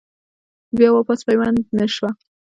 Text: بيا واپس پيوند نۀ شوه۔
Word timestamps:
بيا 0.77 0.89
واپس 0.91 1.19
پيوند 1.27 1.57
نۀ 1.77 1.85
شوه۔ 1.95 2.11